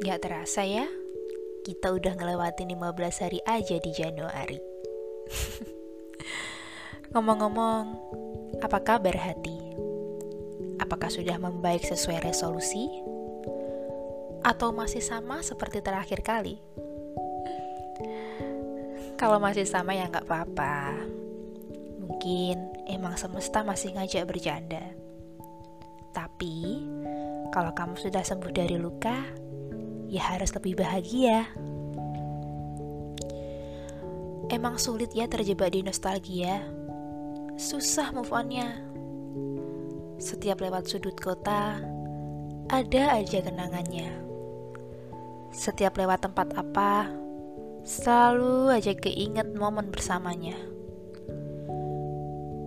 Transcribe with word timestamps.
Gak 0.00 0.24
terasa 0.24 0.64
ya, 0.64 0.88
kita 1.60 1.92
udah 1.92 2.16
ngelewatin 2.16 2.72
15 2.72 3.20
hari 3.20 3.44
aja 3.44 3.76
di 3.76 3.92
Januari. 3.92 4.56
Ngomong-ngomong, 7.12 7.84
apa 8.64 8.80
kabar 8.80 9.12
hati? 9.20 9.60
Apakah 10.80 11.12
sudah 11.12 11.36
membaik 11.36 11.84
sesuai 11.84 12.24
resolusi? 12.24 12.88
Atau 14.40 14.72
masih 14.72 15.04
sama 15.04 15.44
seperti 15.44 15.84
terakhir 15.84 16.24
kali? 16.24 16.56
Kalau 19.20 19.36
masih 19.36 19.68
sama 19.68 19.92
ya 19.92 20.08
nggak 20.08 20.24
apa-apa. 20.24 20.96
Mungkin 22.00 22.88
emang 22.88 23.20
semesta 23.20 23.60
masih 23.60 23.92
ngajak 24.00 24.24
bercanda. 24.24 24.96
Tapi, 26.16 26.85
kalau 27.56 27.72
kamu 27.72 27.96
sudah 27.96 28.20
sembuh 28.20 28.52
dari 28.52 28.76
luka, 28.76 29.16
ya 30.12 30.20
harus 30.28 30.52
lebih 30.52 30.76
bahagia. 30.76 31.48
Emang 34.52 34.76
sulit 34.76 35.16
ya 35.16 35.24
terjebak 35.24 35.72
di 35.72 35.80
nostalgia. 35.80 36.60
Susah 37.56 38.12
move 38.12 38.28
onnya. 38.28 38.76
Setiap 40.20 40.60
lewat 40.60 40.84
sudut 40.84 41.16
kota, 41.16 41.80
ada 42.68 43.04
aja 43.16 43.40
kenangannya. 43.40 44.12
Setiap 45.48 45.96
lewat 45.96 46.28
tempat 46.28 46.52
apa, 46.60 47.08
selalu 47.88 48.68
aja 48.68 48.92
keinget 48.92 49.56
momen 49.56 49.88
bersamanya. 49.88 50.60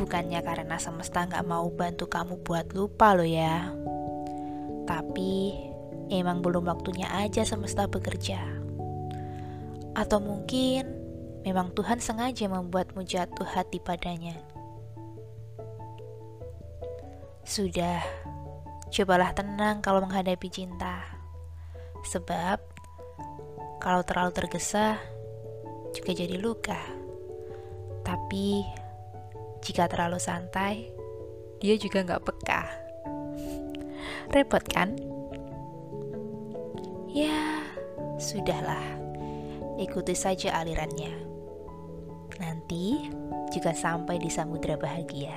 Bukannya 0.00 0.40
karena 0.40 0.80
semesta 0.80 1.28
nggak 1.28 1.44
mau 1.44 1.68
bantu 1.68 2.08
kamu 2.08 2.40
buat 2.40 2.72
lupa 2.72 3.12
lo 3.12 3.28
ya. 3.28 3.76
Tapi 4.90 5.54
emang 6.10 6.42
belum 6.42 6.66
waktunya 6.66 7.06
aja 7.14 7.46
semesta 7.46 7.86
bekerja. 7.86 8.42
Atau 9.94 10.18
mungkin 10.18 10.82
memang 11.46 11.70
Tuhan 11.78 12.02
sengaja 12.02 12.50
membuatmu 12.50 13.06
jatuh 13.06 13.46
hati 13.46 13.78
padanya. 13.78 14.34
Sudah, 17.46 18.02
cobalah 18.90 19.30
tenang 19.30 19.78
kalau 19.78 20.02
menghadapi 20.02 20.50
cinta. 20.50 21.06
Sebab 22.10 22.58
kalau 23.78 24.02
terlalu 24.02 24.34
tergesa 24.34 24.98
juga 25.94 26.18
jadi 26.18 26.34
luka. 26.34 26.82
Tapi 28.02 28.66
jika 29.62 29.86
terlalu 29.86 30.18
santai, 30.18 30.90
dia 31.62 31.78
juga 31.78 32.02
nggak 32.02 32.24
peka. 32.26 32.89
Repot 34.30 34.62
kan? 34.70 34.94
Ya, 37.10 37.66
sudahlah. 38.22 38.86
Ikuti 39.74 40.14
saja 40.14 40.54
alirannya. 40.54 41.10
Nanti 42.38 43.10
juga 43.50 43.74
sampai 43.74 44.22
di 44.22 44.30
samudera 44.30 44.78
bahagia. 44.78 45.34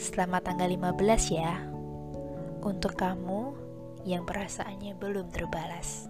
Selamat 0.00 0.48
tanggal 0.48 0.72
15 0.72 1.36
ya. 1.36 1.60
Untuk 2.64 2.96
kamu 2.96 3.52
yang 4.08 4.24
perasaannya 4.24 4.96
belum 4.96 5.28
terbalas. 5.28 6.08